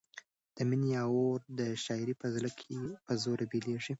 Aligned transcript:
د 0.55 0.57
مینې 0.69 0.91
اور 1.03 1.37
د 1.59 1.61
شاعر 1.83 2.09
په 2.21 2.27
زړه 2.35 2.49
کې 2.59 2.75
په 3.05 3.13
زور 3.23 3.39
بلېږي. 3.51 3.89